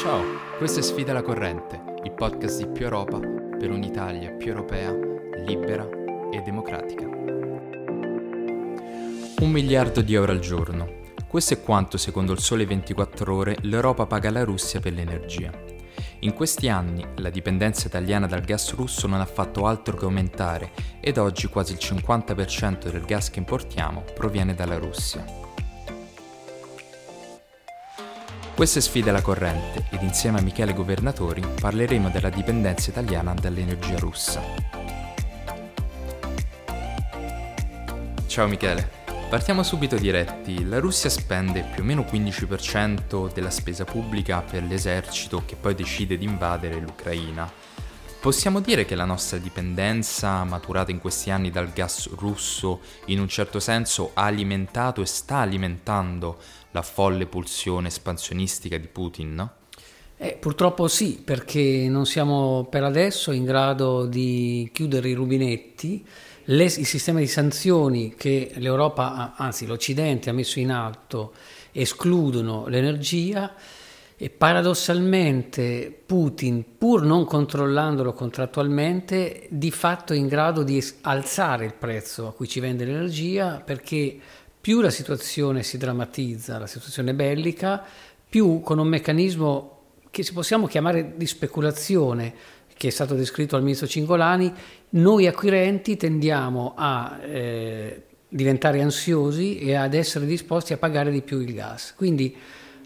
Ciao, 0.00 0.24
questo 0.56 0.78
è 0.78 0.82
Sfida 0.82 1.12
la 1.12 1.20
Corrente, 1.20 1.78
il 2.04 2.12
podcast 2.12 2.64
di 2.64 2.72
Più 2.72 2.84
Europa 2.84 3.18
per 3.18 3.70
un'Italia 3.70 4.30
più 4.30 4.48
europea, 4.48 4.90
libera 5.44 5.86
e 6.32 6.40
democratica. 6.40 7.04
Un 9.40 9.50
miliardo 9.50 10.00
di 10.00 10.14
euro 10.14 10.32
al 10.32 10.38
giorno. 10.38 10.88
Questo 11.28 11.52
è 11.52 11.60
quanto, 11.60 11.98
secondo 11.98 12.32
il 12.32 12.38
Sole 12.38 12.64
24 12.64 13.34
Ore, 13.34 13.58
l'Europa 13.60 14.06
paga 14.06 14.30
alla 14.30 14.42
Russia 14.42 14.80
per 14.80 14.94
l'energia. 14.94 15.52
In 16.20 16.32
questi 16.32 16.70
anni 16.70 17.06
la 17.16 17.28
dipendenza 17.28 17.86
italiana 17.86 18.26
dal 18.26 18.40
gas 18.40 18.72
russo 18.72 19.06
non 19.06 19.20
ha 19.20 19.26
fatto 19.26 19.66
altro 19.66 19.98
che 19.98 20.06
aumentare 20.06 20.70
ed 21.00 21.18
oggi 21.18 21.46
quasi 21.48 21.72
il 21.72 21.78
50% 21.78 22.90
del 22.90 23.04
gas 23.04 23.28
che 23.28 23.38
importiamo 23.38 24.04
proviene 24.14 24.54
dalla 24.54 24.78
Russia. 24.78 25.49
Queste 28.60 28.82
sfide 28.82 29.08
alla 29.08 29.22
corrente 29.22 29.86
ed 29.88 30.02
insieme 30.02 30.38
a 30.38 30.42
Michele 30.42 30.74
Governatori 30.74 31.42
parleremo 31.58 32.10
della 32.10 32.28
dipendenza 32.28 32.90
italiana 32.90 33.32
dall'energia 33.32 33.96
russa. 33.96 34.42
Ciao 38.26 38.46
Michele, 38.48 38.86
partiamo 39.30 39.62
subito 39.62 39.96
diretti. 39.96 40.62
La 40.66 40.78
Russia 40.78 41.08
spende 41.08 41.70
più 41.72 41.82
o 41.82 41.86
meno 41.86 42.02
15% 42.02 43.32
della 43.32 43.48
spesa 43.48 43.86
pubblica 43.86 44.42
per 44.42 44.62
l'esercito 44.64 45.42
che 45.46 45.56
poi 45.56 45.74
decide 45.74 46.18
di 46.18 46.26
invadere 46.26 46.80
l'Ucraina. 46.80 47.50
Possiamo 48.20 48.60
dire 48.60 48.84
che 48.84 48.94
la 48.94 49.06
nostra 49.06 49.38
dipendenza, 49.38 50.44
maturata 50.44 50.90
in 50.90 50.98
questi 50.98 51.30
anni 51.30 51.50
dal 51.50 51.72
gas 51.72 52.10
russo, 52.16 52.80
in 53.06 53.18
un 53.18 53.28
certo 53.28 53.58
senso 53.60 54.10
ha 54.12 54.24
alimentato 54.24 55.00
e 55.00 55.06
sta 55.06 55.38
alimentando 55.38 56.38
la 56.72 56.82
folle 56.82 57.26
pulsione 57.26 57.88
espansionistica 57.88 58.78
di 58.78 58.86
Putin? 58.86 59.48
Eh, 60.22 60.36
purtroppo 60.38 60.86
sì, 60.86 61.20
perché 61.24 61.86
non 61.88 62.04
siamo 62.04 62.66
per 62.68 62.84
adesso 62.84 63.32
in 63.32 63.44
grado 63.44 64.04
di 64.04 64.68
chiudere 64.72 65.08
i 65.08 65.14
rubinetti. 65.14 66.04
Le, 66.44 66.64
il 66.64 66.86
sistema 66.86 67.20
di 67.20 67.26
sanzioni 67.26 68.14
che 68.16 68.52
l'Europa, 68.56 69.34
anzi 69.36 69.66
l'Occidente 69.66 70.28
ha 70.28 70.34
messo 70.34 70.58
in 70.58 70.72
atto, 70.72 71.32
escludono 71.72 72.66
l'energia 72.66 73.54
e 74.22 74.28
paradossalmente 74.28 76.02
Putin, 76.04 76.76
pur 76.76 77.02
non 77.02 77.24
controllandolo 77.24 78.12
contrattualmente, 78.12 79.46
di 79.48 79.70
fatto 79.70 80.12
è 80.12 80.16
in 80.16 80.28
grado 80.28 80.62
di 80.62 80.84
alzare 81.00 81.64
il 81.64 81.72
prezzo 81.72 82.26
a 82.28 82.34
cui 82.34 82.46
ci 82.46 82.60
vende 82.60 82.84
l'energia 82.84 83.62
perché 83.64 84.18
più 84.60 84.80
la 84.80 84.90
situazione 84.90 85.62
si 85.62 85.78
drammatizza, 85.78 86.58
la 86.58 86.66
situazione 86.66 87.14
bellica, 87.14 87.82
più 88.28 88.60
con 88.60 88.78
un 88.78 88.88
meccanismo 88.88 89.78
che 90.10 90.22
si 90.22 90.32
possiamo 90.32 90.66
chiamare 90.66 91.14
di 91.16 91.26
speculazione, 91.26 92.34
che 92.76 92.88
è 92.88 92.90
stato 92.90 93.14
descritto 93.14 93.56
al 93.56 93.62
ministro 93.62 93.86
Cingolani, 93.86 94.52
noi 94.90 95.26
acquirenti 95.26 95.96
tendiamo 95.96 96.74
a 96.76 97.18
eh, 97.22 98.02
diventare 98.28 98.82
ansiosi 98.82 99.58
e 99.58 99.74
ad 99.74 99.94
essere 99.94 100.26
disposti 100.26 100.72
a 100.72 100.78
pagare 100.78 101.10
di 101.10 101.22
più 101.22 101.40
il 101.40 101.54
gas. 101.54 101.94
Quindi 101.96 102.36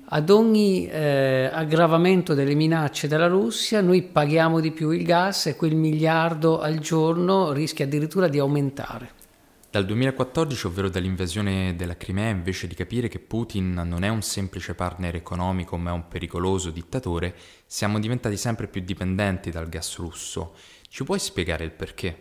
ad 0.07 0.31
ogni 0.31 0.87
eh, 0.87 1.49
aggravamento 1.53 2.35
delle 2.35 2.55
minacce 2.55 3.09
della 3.09 3.27
Russia 3.27 3.81
noi 3.81 4.03
paghiamo 4.03 4.61
di 4.61 4.71
più 4.71 4.91
il 4.91 5.05
gas 5.05 5.47
e 5.47 5.57
quel 5.57 5.75
miliardo 5.75 6.61
al 6.61 6.79
giorno 6.79 7.53
rischia 7.53 7.85
addirittura 7.85 8.29
di 8.29 8.39
aumentare. 8.39 9.23
Dal 9.75 9.87
2014, 9.87 10.69
ovvero 10.69 10.89
dall'invasione 10.89 11.75
della 11.75 11.97
Crimea, 11.97 12.29
invece 12.29 12.69
di 12.69 12.77
capire 12.77 13.09
che 13.09 13.19
Putin 13.19 13.73
non 13.73 14.05
è 14.05 14.09
un 14.09 14.23
semplice 14.23 14.77
partner 14.77 15.17
economico 15.17 15.77
ma 15.77 15.91
è 15.91 15.93
un 15.93 16.07
pericoloso 16.07 16.71
dittatore, 16.71 17.35
siamo 17.67 17.99
diventati 17.99 18.37
sempre 18.37 18.69
più 18.69 18.83
dipendenti 18.83 19.51
dal 19.51 19.69
gas 19.69 19.97
russo. 19.97 20.55
Ci 20.89 21.03
puoi 21.03 21.19
spiegare 21.19 21.65
il 21.65 21.73
perché? 21.73 22.19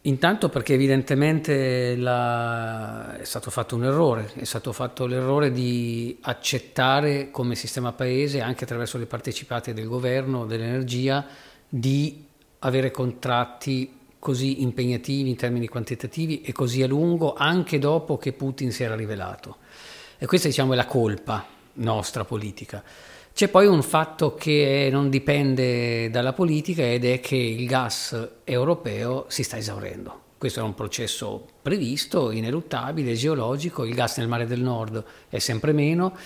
Intanto 0.00 0.48
perché 0.48 0.72
evidentemente 0.72 1.94
la... 1.94 3.18
è 3.18 3.24
stato 3.24 3.50
fatto 3.50 3.76
un 3.76 3.84
errore, 3.84 4.32
è 4.36 4.44
stato 4.44 4.72
fatto 4.72 5.04
l'errore 5.04 5.52
di 5.52 6.16
accettare 6.22 7.30
come 7.30 7.54
sistema 7.54 7.92
paese, 7.92 8.40
anche 8.40 8.64
attraverso 8.64 8.96
le 8.96 9.04
partecipate 9.04 9.74
del 9.74 9.88
governo, 9.88 10.46
dell'energia, 10.46 11.26
di 11.68 12.24
avere 12.60 12.90
contratti 12.90 13.93
così 14.24 14.62
impegnativi 14.62 15.28
in 15.28 15.36
termini 15.36 15.68
quantitativi 15.68 16.40
e 16.40 16.52
così 16.52 16.82
a 16.82 16.86
lungo 16.86 17.34
anche 17.34 17.78
dopo 17.78 18.16
che 18.16 18.32
Putin 18.32 18.72
si 18.72 18.82
era 18.82 18.96
rivelato. 18.96 19.58
E 20.16 20.24
questa 20.24 20.48
diciamo 20.48 20.72
è 20.72 20.76
la 20.76 20.86
colpa 20.86 21.46
nostra 21.74 22.24
politica. 22.24 22.82
C'è 23.34 23.48
poi 23.48 23.66
un 23.66 23.82
fatto 23.82 24.34
che 24.34 24.88
non 24.90 25.10
dipende 25.10 26.08
dalla 26.08 26.32
politica 26.32 26.90
ed 26.90 27.04
è 27.04 27.20
che 27.20 27.36
il 27.36 27.66
gas 27.66 28.28
europeo 28.44 29.26
si 29.28 29.42
sta 29.42 29.58
esaurendo. 29.58 30.22
Questo 30.38 30.60
è 30.60 30.62
un 30.62 30.72
processo 30.72 31.46
previsto, 31.60 32.30
ineluttabile, 32.30 33.12
geologico, 33.12 33.84
il 33.84 33.94
gas 33.94 34.16
nel 34.16 34.28
mare 34.28 34.46
del 34.46 34.62
nord 34.62 35.04
è 35.28 35.38
sempre 35.38 35.72
meno 35.72 36.16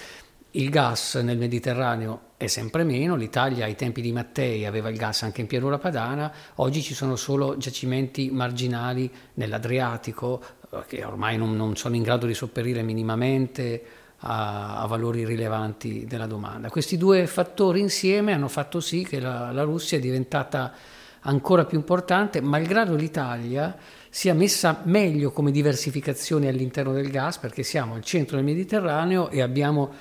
il 0.53 0.71
gas 0.71 1.17
nel 1.17 1.37
Mediterraneo 1.37 2.28
è 2.39 2.47
sempre 2.47 2.85
meno, 2.85 3.17
l'Italia 3.17 3.65
ai 3.65 3.75
tempi 3.75 4.01
di 4.01 4.13
Mattei 4.13 4.65
aveva 4.65 4.89
il 4.91 4.97
gas 4.97 5.25
anche 5.25 5.41
in 5.41 5.49
pianura 5.49 5.77
padana, 5.79 6.33
oggi 6.57 6.83
ci 6.83 6.95
sono 6.95 7.17
solo 7.17 7.57
giacimenti 7.57 8.31
marginali 8.31 9.11
nell'Adriatico 9.35 10.41
eh, 10.71 10.85
che 10.87 11.05
ormai 11.05 11.37
non, 11.37 11.57
non 11.57 11.75
sono 11.75 11.97
in 11.97 12.03
grado 12.05 12.27
di 12.27 12.35
sopperire 12.35 12.83
minimamente 12.83 13.83
a, 14.19 14.81
a, 14.81 14.87
valori 14.87 15.25
rilevanti 15.25 16.07
della 16.07 16.27
domanda. 16.27 16.71
Questi 16.71 16.97
due 16.97 17.27
fattori 17.27 17.81
insieme 17.81 18.33
hanno 18.33 18.47
fatto 18.47 18.79
sì 18.79 19.03
che 19.03 19.19
la, 19.19 19.51
la 19.51 19.65
Russia 19.65 19.99
è 19.99 20.01
diventata 20.01 20.73
ancora 21.23 21.65
più 21.65 21.77
importante, 21.77 22.41
malgrado 22.41 22.95
l'Italia 22.95 23.77
sia 24.11 24.33
messa 24.33 24.83
meglio 24.85 25.33
come 25.33 25.51
diversificazione 25.51 26.47
all'interno 26.47 26.93
del 26.93 27.11
gas, 27.11 27.39
perché 27.39 27.65
siamo 27.65 27.95
al 27.95 28.05
centro 28.05 28.37
del 28.37 28.45
Mediterraneo 28.45 29.29
e 29.29 29.43
abbiamo 29.43 29.93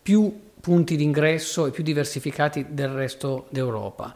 più 0.00 0.52
punti 0.64 0.96
d'ingresso 0.96 1.66
e 1.66 1.70
più 1.70 1.82
diversificati 1.82 2.68
del 2.70 2.88
resto 2.88 3.48
d'Europa. 3.50 4.14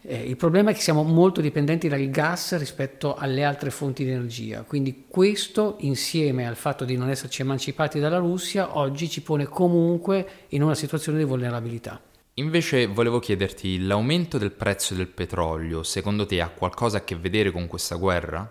Eh, 0.00 0.22
il 0.22 0.36
problema 0.36 0.70
è 0.70 0.74
che 0.74 0.80
siamo 0.80 1.02
molto 1.02 1.40
dipendenti 1.40 1.88
dal 1.88 2.08
gas 2.08 2.56
rispetto 2.56 3.16
alle 3.16 3.42
altre 3.42 3.70
fonti 3.70 4.04
di 4.04 4.10
energia, 4.10 4.62
quindi 4.62 5.06
questo 5.08 5.74
insieme 5.80 6.46
al 6.46 6.54
fatto 6.54 6.84
di 6.84 6.96
non 6.96 7.10
esserci 7.10 7.42
emancipati 7.42 7.98
dalla 7.98 8.18
Russia 8.18 8.78
oggi 8.78 9.10
ci 9.10 9.22
pone 9.22 9.46
comunque 9.46 10.46
in 10.50 10.62
una 10.62 10.76
situazione 10.76 11.18
di 11.18 11.24
vulnerabilità. 11.24 12.00
Invece 12.34 12.86
volevo 12.86 13.18
chiederti, 13.18 13.84
l'aumento 13.84 14.38
del 14.38 14.52
prezzo 14.52 14.94
del 14.94 15.08
petrolio 15.08 15.82
secondo 15.82 16.26
te 16.26 16.40
ha 16.40 16.48
qualcosa 16.48 16.98
a 16.98 17.00
che 17.04 17.16
vedere 17.16 17.50
con 17.50 17.66
questa 17.66 17.96
guerra? 17.96 18.48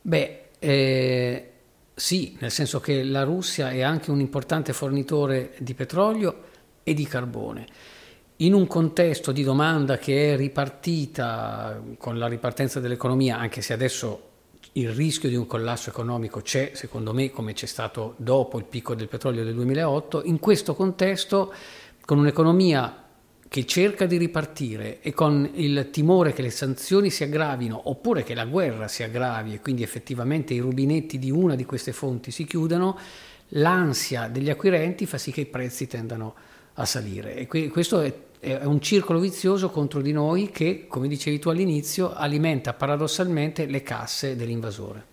Beh, 0.00 0.42
eh, 0.60 1.50
sì, 1.92 2.36
nel 2.38 2.52
senso 2.52 2.78
che 2.78 3.02
la 3.02 3.24
Russia 3.24 3.72
è 3.72 3.82
anche 3.82 4.12
un 4.12 4.20
importante 4.20 4.72
fornitore 4.72 5.54
di 5.58 5.74
petrolio 5.74 6.52
e 6.84 6.94
di 6.94 7.04
carbone. 7.04 7.66
In 8.36 8.54
un 8.54 8.66
contesto 8.66 9.32
di 9.32 9.42
domanda 9.42 9.98
che 9.98 10.34
è 10.34 10.36
ripartita 10.36 11.82
con 11.98 12.18
la 12.18 12.28
ripartenza 12.28 12.78
dell'economia, 12.78 13.38
anche 13.38 13.62
se 13.62 13.72
adesso 13.72 14.30
il 14.72 14.90
rischio 14.90 15.28
di 15.28 15.36
un 15.36 15.46
collasso 15.46 15.90
economico 15.90 16.40
c'è, 16.40 16.72
secondo 16.74 17.12
me, 17.12 17.30
come 17.30 17.52
c'è 17.52 17.66
stato 17.66 18.14
dopo 18.16 18.58
il 18.58 18.64
picco 18.64 18.94
del 18.94 19.08
petrolio 19.08 19.44
del 19.44 19.54
2008, 19.54 20.22
in 20.24 20.38
questo 20.40 20.74
contesto, 20.74 21.52
con 22.04 22.18
un'economia 22.18 23.02
che 23.48 23.66
cerca 23.66 24.06
di 24.06 24.16
ripartire 24.16 25.00
e 25.00 25.12
con 25.12 25.48
il 25.54 25.90
timore 25.92 26.32
che 26.32 26.42
le 26.42 26.50
sanzioni 26.50 27.08
si 27.08 27.22
aggravino 27.22 27.88
oppure 27.88 28.24
che 28.24 28.34
la 28.34 28.46
guerra 28.46 28.88
si 28.88 29.04
aggravi 29.04 29.54
e 29.54 29.60
quindi 29.60 29.84
effettivamente 29.84 30.54
i 30.54 30.58
rubinetti 30.58 31.20
di 31.20 31.30
una 31.30 31.54
di 31.54 31.64
queste 31.64 31.92
fonti 31.92 32.32
si 32.32 32.44
chiudano, 32.46 32.98
l'ansia 33.50 34.26
degli 34.26 34.50
acquirenti 34.50 35.06
fa 35.06 35.18
sì 35.18 35.30
che 35.30 35.42
i 35.42 35.46
prezzi 35.46 35.86
tendano 35.86 36.34
a 36.34 36.53
salire. 36.84 37.36
E 37.36 37.68
questo 37.68 38.00
è, 38.00 38.12
è 38.40 38.64
un 38.64 38.80
circolo 38.80 39.20
vizioso 39.20 39.70
contro 39.70 40.02
di 40.02 40.12
noi 40.12 40.50
che, 40.50 40.86
come 40.88 41.06
dicevi 41.06 41.38
tu 41.38 41.48
all'inizio, 41.48 42.12
alimenta 42.12 42.72
paradossalmente 42.72 43.66
le 43.66 43.82
casse 43.82 44.34
dell'invasore. 44.34 45.12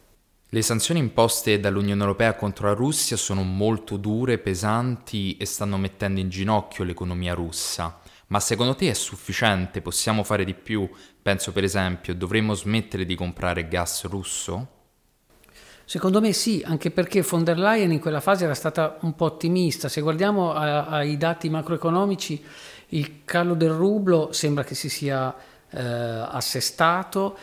Le 0.49 0.61
sanzioni 0.61 0.99
imposte 0.99 1.61
dall'Unione 1.61 2.01
Europea 2.01 2.35
contro 2.35 2.67
la 2.67 2.73
Russia 2.73 3.15
sono 3.15 3.43
molto 3.43 3.95
dure, 3.95 4.37
pesanti 4.37 5.37
e 5.37 5.45
stanno 5.45 5.77
mettendo 5.77 6.19
in 6.19 6.27
ginocchio 6.27 6.83
l'economia 6.83 7.33
russa. 7.33 8.01
Ma 8.27 8.39
secondo 8.41 8.75
te 8.75 8.89
è 8.89 8.93
sufficiente? 8.93 9.81
Possiamo 9.81 10.23
fare 10.23 10.43
di 10.43 10.53
più? 10.53 10.89
Penso 11.21 11.53
per 11.53 11.63
esempio, 11.63 12.15
dovremmo 12.15 12.53
smettere 12.53 13.05
di 13.05 13.15
comprare 13.15 13.67
gas 13.67 14.03
russo? 14.05 14.79
Secondo 15.91 16.21
me 16.21 16.31
sì, 16.31 16.63
anche 16.65 16.89
perché 16.89 17.21
von 17.21 17.43
der 17.43 17.59
Leyen 17.59 17.91
in 17.91 17.99
quella 17.99 18.21
fase 18.21 18.45
era 18.45 18.53
stata 18.53 18.95
un 19.01 19.13
po' 19.13 19.25
ottimista. 19.25 19.89
Se 19.89 19.99
guardiamo 19.99 20.53
a, 20.53 20.85
ai 20.85 21.17
dati 21.17 21.49
macroeconomici, 21.49 22.41
il 22.91 23.25
calo 23.25 23.55
del 23.55 23.71
rublo 23.71 24.31
sembra 24.31 24.63
che 24.63 24.73
si 24.73 24.87
sia 24.87 25.35
eh, 25.69 25.81
assestato 25.81 27.37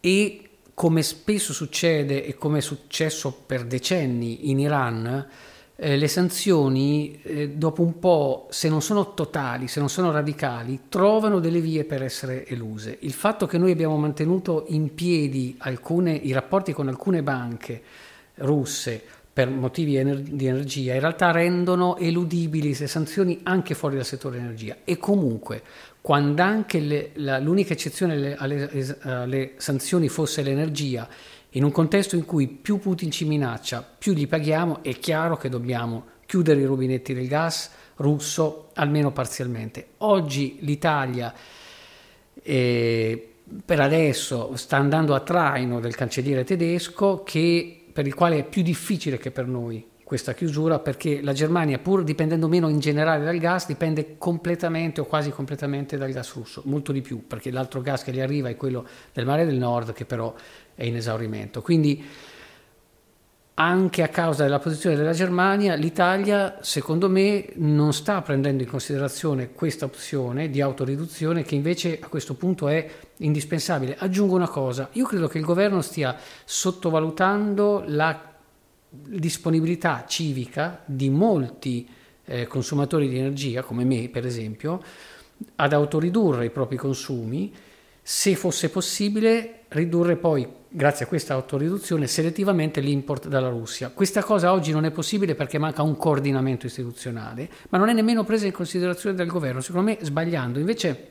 e 0.00 0.50
come 0.74 1.02
spesso 1.02 1.54
succede 1.54 2.26
e 2.26 2.34
come 2.34 2.58
è 2.58 2.60
successo 2.60 3.32
per 3.32 3.64
decenni 3.64 4.50
in 4.50 4.58
Iran, 4.58 5.26
eh, 5.80 5.96
le 5.96 6.08
sanzioni 6.08 7.20
eh, 7.22 7.50
dopo 7.50 7.82
un 7.82 8.00
po', 8.00 8.48
se 8.50 8.68
non 8.68 8.82
sono 8.82 9.14
totali, 9.14 9.68
se 9.68 9.78
non 9.78 9.88
sono 9.88 10.10
radicali, 10.10 10.80
trovano 10.88 11.38
delle 11.38 11.60
vie 11.60 11.84
per 11.84 12.02
essere 12.02 12.44
eluse. 12.48 12.96
Il 13.02 13.12
fatto 13.12 13.46
che 13.46 13.58
noi 13.58 13.70
abbiamo 13.70 13.96
mantenuto 13.96 14.64
in 14.70 14.92
piedi 14.92 15.54
alcune, 15.58 16.12
i 16.14 16.32
rapporti 16.32 16.72
con 16.72 16.88
alcune 16.88 17.22
banche 17.22 17.82
russe 18.36 19.00
per 19.32 19.48
motivi 19.50 19.94
ener- 19.94 20.20
di 20.20 20.46
energia, 20.46 20.94
in 20.94 21.00
realtà 21.00 21.30
rendono 21.30 21.96
eludibili 21.96 22.76
le 22.76 22.88
sanzioni 22.88 23.38
anche 23.44 23.76
fuori 23.76 23.94
dal 23.94 24.04
settore 24.04 24.38
energia. 24.38 24.78
E 24.82 24.96
comunque, 24.98 25.62
quando 26.00 26.42
anche 26.42 26.80
le, 26.80 27.10
la, 27.14 27.38
l'unica 27.38 27.72
eccezione 27.72 28.14
alle, 28.14 28.34
alle, 28.34 28.98
alle 29.02 29.52
sanzioni 29.58 30.08
fosse 30.08 30.42
l'energia, 30.42 31.08
in 31.52 31.64
un 31.64 31.70
contesto 31.70 32.16
in 32.16 32.24
cui 32.24 32.46
più 32.46 32.78
Putin 32.78 33.10
ci 33.10 33.24
minaccia, 33.24 33.82
più 33.82 34.12
gli 34.12 34.28
paghiamo, 34.28 34.82
è 34.82 34.98
chiaro 34.98 35.36
che 35.36 35.48
dobbiamo 35.48 36.04
chiudere 36.26 36.60
i 36.60 36.64
rubinetti 36.64 37.14
del 37.14 37.26
gas 37.26 37.70
russo, 37.96 38.68
almeno 38.74 39.12
parzialmente. 39.12 39.88
Oggi 39.98 40.58
l'Italia, 40.60 41.32
eh, 42.42 43.28
per 43.64 43.80
adesso, 43.80 44.54
sta 44.56 44.76
andando 44.76 45.14
a 45.14 45.20
traino 45.20 45.80
del 45.80 45.94
cancelliere 45.94 46.44
tedesco, 46.44 47.22
che, 47.24 47.84
per 47.92 48.06
il 48.06 48.14
quale 48.14 48.38
è 48.38 48.44
più 48.44 48.62
difficile 48.62 49.16
che 49.16 49.30
per 49.30 49.46
noi 49.46 49.84
questa 50.08 50.32
chiusura 50.32 50.78
perché 50.78 51.20
la 51.20 51.34
Germania, 51.34 51.78
pur 51.78 52.02
dipendendo 52.02 52.48
meno 52.48 52.70
in 52.70 52.78
generale 52.78 53.22
dal 53.22 53.36
gas, 53.36 53.66
dipende 53.66 54.16
completamente 54.16 55.02
o 55.02 55.04
quasi 55.04 55.28
completamente 55.28 55.98
dal 55.98 56.10
gas 56.12 56.32
russo, 56.32 56.62
molto 56.64 56.92
di 56.92 57.02
più, 57.02 57.26
perché 57.26 57.50
l'altro 57.50 57.82
gas 57.82 58.04
che 58.04 58.12
gli 58.12 58.20
arriva 58.20 58.48
è 58.48 58.56
quello 58.56 58.86
del 59.12 59.26
mare 59.26 59.44
del 59.44 59.56
nord 59.56 59.92
che 59.92 60.06
però 60.06 60.34
è 60.74 60.84
in 60.84 60.96
esaurimento. 60.96 61.60
Quindi 61.60 62.02
anche 63.52 64.02
a 64.02 64.08
causa 64.08 64.44
della 64.44 64.60
posizione 64.60 64.96
della 64.96 65.12
Germania, 65.12 65.74
l'Italia, 65.74 66.56
secondo 66.62 67.10
me, 67.10 67.50
non 67.56 67.92
sta 67.92 68.22
prendendo 68.22 68.62
in 68.62 68.68
considerazione 68.70 69.52
questa 69.52 69.84
opzione 69.84 70.48
di 70.48 70.62
autoriduzione 70.62 71.42
che 71.42 71.54
invece 71.54 71.98
a 72.00 72.08
questo 72.08 72.32
punto 72.32 72.68
è 72.68 72.88
indispensabile. 73.18 73.96
Aggiungo 73.98 74.34
una 74.36 74.48
cosa, 74.48 74.88
io 74.92 75.04
credo 75.04 75.28
che 75.28 75.36
il 75.36 75.44
governo 75.44 75.82
stia 75.82 76.16
sottovalutando 76.46 77.82
la 77.88 78.27
disponibilità 78.88 80.04
civica 80.06 80.82
di 80.84 81.10
molti 81.10 81.88
eh, 82.24 82.46
consumatori 82.46 83.08
di 83.08 83.18
energia, 83.18 83.62
come 83.62 83.84
me 83.84 84.08
per 84.08 84.24
esempio, 84.24 84.82
ad 85.56 85.72
autoridurre 85.72 86.46
i 86.46 86.50
propri 86.50 86.76
consumi, 86.76 87.52
se 88.02 88.36
fosse 88.36 88.70
possibile 88.70 89.64
ridurre 89.68 90.16
poi, 90.16 90.48
grazie 90.68 91.04
a 91.04 91.08
questa 91.08 91.34
autoriduzione, 91.34 92.06
selettivamente 92.06 92.80
l'import 92.80 93.28
dalla 93.28 93.50
Russia. 93.50 93.90
Questa 93.90 94.22
cosa 94.22 94.52
oggi 94.52 94.72
non 94.72 94.86
è 94.86 94.90
possibile 94.90 95.34
perché 95.34 95.58
manca 95.58 95.82
un 95.82 95.96
coordinamento 95.96 96.66
istituzionale, 96.66 97.50
ma 97.68 97.78
non 97.78 97.90
è 97.90 97.92
nemmeno 97.92 98.24
presa 98.24 98.46
in 98.46 98.52
considerazione 98.52 99.14
dal 99.14 99.26
governo, 99.26 99.60
secondo 99.60 99.90
me 99.90 99.98
sbagliando. 100.00 100.58
Invece 100.58 101.08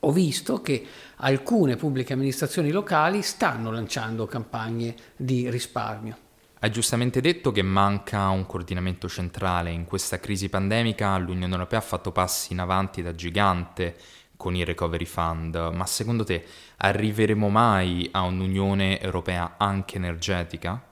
ho 0.00 0.12
visto 0.12 0.62
che 0.62 0.84
alcune 1.16 1.76
pubbliche 1.76 2.14
amministrazioni 2.14 2.70
locali 2.70 3.20
stanno 3.20 3.70
lanciando 3.70 4.26
campagne 4.26 4.94
di 5.14 5.50
risparmio. 5.50 6.27
Hai 6.60 6.72
giustamente 6.72 7.20
detto 7.20 7.52
che 7.52 7.62
manca 7.62 8.30
un 8.30 8.44
coordinamento 8.44 9.08
centrale. 9.08 9.70
In 9.70 9.84
questa 9.84 10.18
crisi 10.18 10.48
pandemica 10.48 11.16
l'Unione 11.16 11.52
Europea 11.52 11.78
ha 11.78 11.82
fatto 11.82 12.10
passi 12.10 12.52
in 12.52 12.58
avanti 12.58 13.00
da 13.00 13.14
gigante 13.14 13.94
con 14.36 14.56
il 14.56 14.66
Recovery 14.66 15.04
Fund, 15.04 15.54
ma 15.72 15.86
secondo 15.86 16.24
te 16.24 16.44
arriveremo 16.78 17.48
mai 17.48 18.08
a 18.10 18.22
un'Unione 18.22 19.00
Europea 19.00 19.54
anche 19.56 19.96
energetica? 19.98 20.82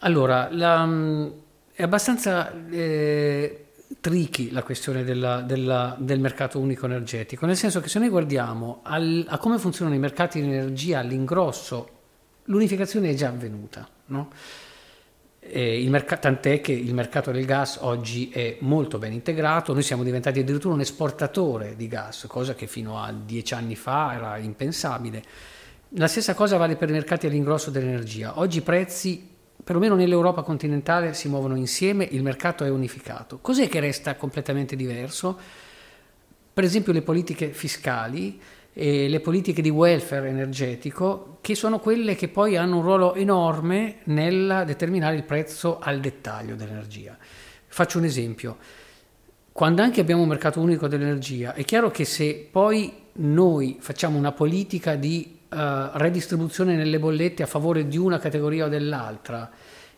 Allora, 0.00 0.48
la, 0.52 0.88
è 1.72 1.82
abbastanza 1.82 2.52
eh, 2.70 3.66
tricky 3.98 4.52
la 4.52 4.62
questione 4.62 5.02
della, 5.02 5.40
della, 5.40 5.96
del 5.98 6.20
mercato 6.20 6.60
unico 6.60 6.86
energetico, 6.86 7.46
nel 7.46 7.56
senso 7.56 7.80
che 7.80 7.88
se 7.88 7.98
noi 7.98 8.10
guardiamo 8.10 8.78
al, 8.84 9.24
a 9.28 9.38
come 9.38 9.58
funzionano 9.58 9.96
i 9.96 10.00
mercati 10.00 10.40
di 10.40 10.46
energia 10.46 11.00
all'ingrosso, 11.00 11.88
l'unificazione 12.44 13.10
è 13.10 13.14
già 13.14 13.26
avvenuta. 13.26 13.88
No? 14.06 14.30
Eh, 15.40 15.86
merc- 15.88 16.18
tant'è 16.18 16.60
che 16.60 16.72
il 16.72 16.92
mercato 16.92 17.30
del 17.30 17.44
gas 17.44 17.78
oggi 17.80 18.28
è 18.30 18.56
molto 18.60 18.98
ben 18.98 19.12
integrato, 19.12 19.72
noi 19.72 19.82
siamo 19.82 20.02
diventati 20.02 20.40
addirittura 20.40 20.74
un 20.74 20.80
esportatore 20.80 21.76
di 21.76 21.88
gas, 21.88 22.26
cosa 22.28 22.54
che 22.54 22.66
fino 22.66 23.00
a 23.00 23.12
dieci 23.12 23.54
anni 23.54 23.76
fa 23.76 24.14
era 24.14 24.36
impensabile. 24.36 25.22
La 25.92 26.06
stessa 26.06 26.34
cosa 26.34 26.58
vale 26.58 26.76
per 26.76 26.90
i 26.90 26.92
mercati 26.92 27.26
all'ingrosso 27.26 27.70
dell'energia. 27.70 28.38
Oggi 28.40 28.58
i 28.58 28.62
prezzi, 28.62 29.26
perlomeno 29.64 29.94
nell'Europa 29.94 30.42
continentale, 30.42 31.14
si 31.14 31.28
muovono 31.28 31.56
insieme, 31.56 32.06
il 32.10 32.22
mercato 32.22 32.64
è 32.64 32.68
unificato. 32.68 33.38
Cos'è 33.40 33.68
che 33.68 33.80
resta 33.80 34.16
completamente 34.16 34.76
diverso? 34.76 35.38
Per 36.52 36.64
esempio 36.64 36.92
le 36.92 37.02
politiche 37.02 37.52
fiscali 37.52 38.38
e 38.80 39.08
le 39.08 39.18
politiche 39.18 39.60
di 39.60 39.70
welfare 39.70 40.28
energetico, 40.28 41.38
che 41.40 41.56
sono 41.56 41.80
quelle 41.80 42.14
che 42.14 42.28
poi 42.28 42.56
hanno 42.56 42.76
un 42.76 42.82
ruolo 42.82 43.16
enorme 43.16 43.96
nel 44.04 44.62
determinare 44.66 45.16
il 45.16 45.24
prezzo 45.24 45.80
al 45.80 45.98
dettaglio 45.98 46.54
dell'energia. 46.54 47.18
Faccio 47.66 47.98
un 47.98 48.04
esempio. 48.04 48.56
Quando 49.50 49.82
anche 49.82 50.00
abbiamo 50.00 50.22
un 50.22 50.28
mercato 50.28 50.60
unico 50.60 50.86
dell'energia, 50.86 51.54
è 51.54 51.64
chiaro 51.64 51.90
che 51.90 52.04
se 52.04 52.48
poi 52.48 52.92
noi 53.14 53.78
facciamo 53.80 54.16
una 54.16 54.30
politica 54.30 54.94
di 54.94 55.40
uh, 55.48 55.56
redistribuzione 55.94 56.76
nelle 56.76 57.00
bollette 57.00 57.42
a 57.42 57.46
favore 57.46 57.88
di 57.88 57.96
una 57.96 58.20
categoria 58.20 58.66
o 58.66 58.68
dell'altra, 58.68 59.50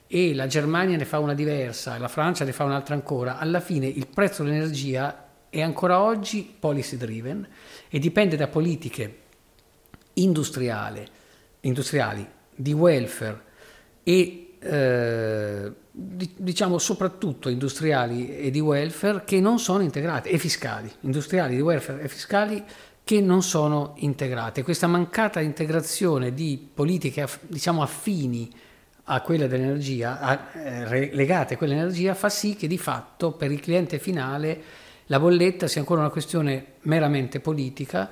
e 0.06 0.34
la 0.34 0.46
Germania 0.46 0.96
ne 0.96 1.04
fa 1.04 1.18
una 1.18 1.34
diversa 1.34 1.96
e 1.96 1.98
la 1.98 2.08
Francia 2.08 2.46
ne 2.46 2.52
fa 2.52 2.64
un'altra 2.64 2.94
ancora, 2.94 3.36
alla 3.36 3.60
fine 3.60 3.86
il 3.86 4.06
prezzo 4.06 4.42
dell'energia 4.42 5.28
è 5.50 5.60
ancora 5.60 6.00
oggi 6.00 6.54
policy 6.58 6.96
driven 6.96 7.46
e 7.88 7.98
dipende 7.98 8.36
da 8.36 8.46
politiche 8.46 9.18
industriali, 10.14 11.06
di 12.54 12.72
welfare 12.72 13.42
e 14.04 14.54
eh, 14.60 15.72
diciamo 15.90 16.78
soprattutto 16.78 17.48
industriali 17.48 18.36
e 18.38 18.50
di 18.50 18.60
welfare 18.60 19.24
che 19.24 19.40
non 19.40 19.58
sono 19.58 19.82
integrate 19.82 20.28
e 20.30 20.38
fiscali, 20.38 20.90
industriali 21.00 21.56
di 21.56 21.60
welfare 21.60 22.02
e 22.02 22.08
fiscali 22.08 22.62
che 23.02 23.20
non 23.20 23.42
sono 23.42 23.94
integrate. 23.96 24.62
Questa 24.62 24.86
mancata 24.86 25.40
integrazione 25.40 26.32
di 26.32 26.68
politiche 26.72 27.26
diciamo 27.48 27.82
affini 27.82 28.48
a 29.04 29.20
quella 29.22 29.48
dell'energia, 29.48 30.20
a, 30.20 30.48
eh, 30.54 31.10
legate 31.12 31.54
a 31.54 31.56
quell'energia, 31.56 32.14
fa 32.14 32.28
sì 32.28 32.54
che 32.54 32.68
di 32.68 32.78
fatto 32.78 33.32
per 33.32 33.50
il 33.50 33.58
cliente 33.58 33.98
finale 33.98 34.62
la 35.10 35.18
bolletta 35.18 35.66
sia 35.66 35.80
ancora 35.80 36.00
una 36.00 36.10
questione 36.10 36.74
meramente 36.82 37.40
politica 37.40 38.10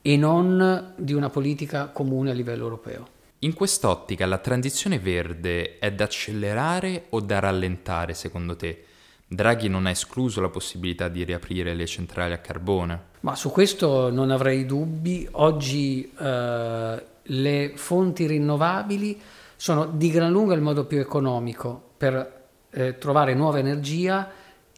e 0.00 0.16
non 0.16 0.94
di 0.96 1.12
una 1.12 1.30
politica 1.30 1.88
comune 1.88 2.30
a 2.30 2.34
livello 2.34 2.62
europeo. 2.62 3.06
In 3.40 3.54
quest'ottica 3.54 4.24
la 4.24 4.38
transizione 4.38 5.00
verde 5.00 5.78
è 5.78 5.92
da 5.92 6.04
accelerare 6.04 7.06
o 7.10 7.20
da 7.20 7.40
rallentare 7.40 8.14
secondo 8.14 8.54
te? 8.54 8.84
Draghi 9.26 9.68
non 9.68 9.86
ha 9.86 9.90
escluso 9.90 10.40
la 10.40 10.48
possibilità 10.48 11.08
di 11.08 11.24
riaprire 11.24 11.74
le 11.74 11.86
centrali 11.86 12.32
a 12.32 12.38
carbone? 12.38 13.02
Ma 13.20 13.34
su 13.34 13.50
questo 13.50 14.10
non 14.10 14.30
avrei 14.30 14.64
dubbi. 14.64 15.28
Oggi 15.32 16.10
eh, 16.18 17.04
le 17.20 17.72
fonti 17.74 18.26
rinnovabili 18.26 19.20
sono 19.56 19.86
di 19.86 20.08
gran 20.10 20.30
lunga 20.30 20.54
il 20.54 20.62
modo 20.62 20.84
più 20.84 20.98
economico 20.98 21.94
per 21.96 22.46
eh, 22.70 22.96
trovare 22.96 23.34
nuova 23.34 23.58
energia 23.58 24.30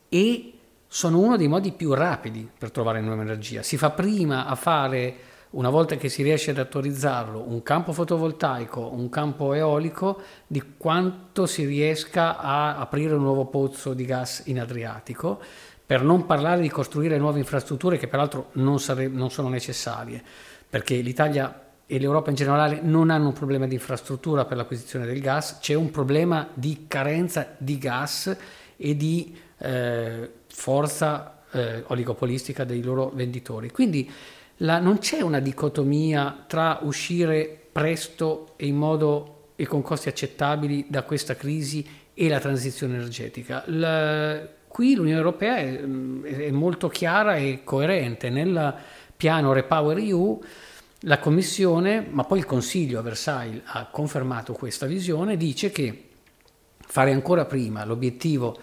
e 0.08 0.54
sono 0.92 1.20
uno 1.20 1.36
dei 1.36 1.46
modi 1.46 1.70
più 1.70 1.94
rapidi 1.94 2.50
per 2.58 2.72
trovare 2.72 3.00
nuova 3.00 3.22
energia. 3.22 3.62
Si 3.62 3.76
fa 3.76 3.90
prima 3.90 4.46
a 4.46 4.56
fare, 4.56 5.14
una 5.50 5.70
volta 5.70 5.94
che 5.94 6.08
si 6.08 6.24
riesce 6.24 6.50
ad 6.50 6.58
attualizzarlo, 6.58 7.44
un 7.46 7.62
campo 7.62 7.92
fotovoltaico, 7.92 8.92
un 8.92 9.08
campo 9.08 9.52
eolico, 9.52 10.20
di 10.48 10.74
quanto 10.76 11.46
si 11.46 11.64
riesca 11.64 12.38
a 12.38 12.76
aprire 12.78 13.14
un 13.14 13.22
nuovo 13.22 13.44
pozzo 13.44 13.94
di 13.94 14.04
gas 14.04 14.42
in 14.46 14.58
Adriatico, 14.58 15.38
per 15.86 16.02
non 16.02 16.26
parlare 16.26 16.60
di 16.60 16.68
costruire 16.68 17.18
nuove 17.18 17.38
infrastrutture 17.38 17.96
che 17.96 18.08
peraltro 18.08 18.48
non, 18.54 18.80
sare- 18.80 19.06
non 19.06 19.30
sono 19.30 19.48
necessarie, 19.48 20.20
perché 20.68 20.96
l'Italia 20.96 21.68
e 21.86 21.98
l'Europa 22.00 22.30
in 22.30 22.36
generale 22.36 22.80
non 22.82 23.10
hanno 23.10 23.28
un 23.28 23.32
problema 23.32 23.68
di 23.68 23.74
infrastruttura 23.74 24.44
per 24.44 24.56
l'acquisizione 24.56 25.06
del 25.06 25.20
gas, 25.20 25.60
c'è 25.60 25.74
un 25.74 25.92
problema 25.92 26.48
di 26.52 26.86
carenza 26.88 27.54
di 27.58 27.78
gas 27.78 28.36
e 28.76 28.96
di 28.96 29.36
eh, 29.60 30.30
forza 30.48 31.42
eh, 31.52 31.84
oligopolistica 31.86 32.64
dei 32.64 32.82
loro 32.82 33.10
venditori. 33.14 33.70
Quindi 33.70 34.10
la, 34.58 34.78
non 34.78 34.98
c'è 34.98 35.20
una 35.20 35.40
dicotomia 35.40 36.44
tra 36.46 36.78
uscire 36.82 37.58
presto 37.72 38.54
e 38.56 38.66
in 38.66 38.76
modo 38.76 39.52
e 39.56 39.66
con 39.66 39.82
costi 39.82 40.08
accettabili 40.08 40.86
da 40.88 41.02
questa 41.02 41.34
crisi 41.36 41.86
e 42.14 42.28
la 42.28 42.40
transizione 42.40 42.94
energetica. 42.94 43.62
La, 43.66 44.40
qui 44.66 44.94
l'Unione 44.94 45.18
Europea 45.18 45.56
è, 45.56 45.80
è, 45.80 46.50
molto 46.50 46.88
chiara 46.88 47.36
e 47.36 47.60
coerente. 47.64 48.30
Nel 48.30 48.74
piano 49.16 49.52
Repower 49.52 49.98
EU 49.98 50.40
la 51.00 51.18
Commissione, 51.18 52.06
ma 52.10 52.24
poi 52.24 52.38
il 52.38 52.46
Consiglio 52.46 52.98
a 52.98 53.02
Versailles 53.02 53.62
ha 53.64 53.86
confermato 53.86 54.52
questa 54.52 54.86
visione, 54.86 55.36
dice 55.36 55.70
che 55.70 56.08
fare 56.78 57.12
ancora 57.12 57.44
prima 57.44 57.84
l'obiettivo 57.84 58.58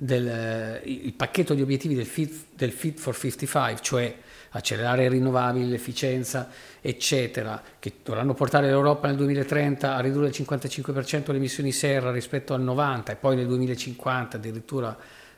del 0.00 0.80
il 0.84 1.12
pacchetto 1.14 1.54
di 1.54 1.62
obiettivi 1.62 1.96
del 1.96 2.06
Fit, 2.06 2.32
del 2.54 2.70
Fit 2.70 3.00
for 3.00 3.16
55, 3.16 3.82
cioè 3.82 4.16
accelerare 4.50 5.04
i 5.04 5.08
rinnovabili, 5.08 5.68
l'efficienza, 5.68 6.48
eccetera, 6.80 7.60
che 7.80 7.94
dovranno 8.04 8.32
portare 8.32 8.68
l'Europa 8.68 9.08
nel 9.08 9.16
2030 9.16 9.96
a 9.96 10.00
ridurre 10.00 10.28
il 10.28 10.34
55% 10.36 11.32
le 11.32 11.36
emissioni 11.38 11.72
serra 11.72 12.12
rispetto 12.12 12.54
al 12.54 12.62
90 12.62 13.10
e 13.10 13.16
poi 13.16 13.34
nel 13.34 13.48
2050 13.48 14.36
addirittura 14.36 14.96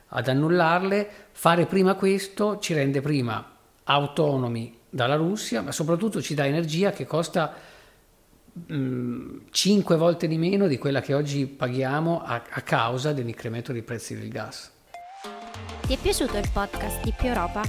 ad 0.09 0.27
annullarle, 0.27 1.09
fare 1.31 1.65
prima 1.65 1.95
questo 1.95 2.59
ci 2.59 2.75
rende 2.75 3.01
prima 3.01 3.43
autonomi 3.83 4.77
dalla 4.87 5.15
Russia, 5.15 5.61
ma 5.61 5.71
soprattutto 5.71 6.21
ci 6.21 6.35
dà 6.35 6.45
energia 6.45 6.91
che 6.91 7.07
costa 7.07 7.51
5 8.53 9.95
volte 9.95 10.27
di 10.27 10.37
meno 10.37 10.67
di 10.67 10.77
quella 10.77 10.99
che 10.99 11.13
oggi 11.13 11.45
paghiamo 11.45 12.21
a, 12.21 12.43
a 12.49 12.61
causa 12.61 13.13
dell'incremento 13.13 13.71
dei 13.71 13.81
prezzi 13.81 14.17
del 14.17 14.29
gas. 14.29 14.71
Ti 15.87 15.93
è 15.93 15.97
piaciuto 15.97 16.37
il 16.37 16.49
podcast 16.51 17.03
di 17.03 17.13
Più 17.17 17.27
Europa? 17.27 17.61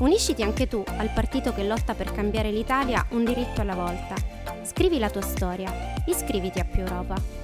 Unisciti 0.00 0.42
anche 0.42 0.66
tu 0.66 0.82
al 0.86 1.10
partito 1.12 1.52
che 1.52 1.64
lotta 1.64 1.94
per 1.94 2.12
cambiare 2.12 2.50
l'Italia 2.50 3.06
un 3.10 3.24
diritto 3.24 3.60
alla 3.60 3.74
volta. 3.74 4.14
Scrivi 4.64 4.98
la 4.98 5.10
tua 5.10 5.22
storia, 5.22 5.70
iscriviti 6.06 6.58
a 6.58 6.64
Più 6.64 6.80
Europa. 6.80 7.43